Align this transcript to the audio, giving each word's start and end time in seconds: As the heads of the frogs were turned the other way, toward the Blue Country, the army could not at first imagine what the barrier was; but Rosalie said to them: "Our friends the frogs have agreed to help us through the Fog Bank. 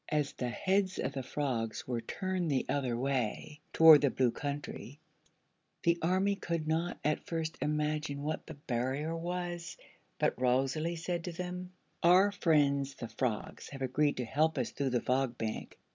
As 0.09 0.33
the 0.33 0.49
heads 0.49 0.97
of 0.97 1.13
the 1.13 1.21
frogs 1.21 1.87
were 1.87 2.01
turned 2.01 2.49
the 2.49 2.65
other 2.67 2.97
way, 2.97 3.59
toward 3.71 4.01
the 4.01 4.09
Blue 4.09 4.31
Country, 4.31 4.97
the 5.83 5.99
army 6.01 6.35
could 6.35 6.67
not 6.67 6.97
at 7.05 7.27
first 7.27 7.55
imagine 7.61 8.23
what 8.23 8.47
the 8.47 8.55
barrier 8.55 9.15
was; 9.15 9.77
but 10.17 10.41
Rosalie 10.41 10.95
said 10.95 11.23
to 11.25 11.31
them: 11.31 11.73
"Our 12.01 12.31
friends 12.31 12.95
the 12.95 13.09
frogs 13.09 13.69
have 13.69 13.83
agreed 13.83 14.17
to 14.17 14.25
help 14.25 14.57
us 14.57 14.71
through 14.71 14.89
the 14.89 15.01
Fog 15.01 15.37
Bank. 15.37 15.77